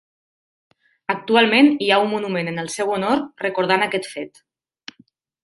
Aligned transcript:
Actualment 1.13 1.69
hi 1.73 1.89
ha 1.91 1.99
un 2.05 2.09
monument 2.13 2.49
en 2.53 2.59
el 2.63 2.73
seu 2.77 2.95
honor 2.95 3.21
recordant 3.49 3.87
aquest 3.91 4.11
fet. 4.17 4.43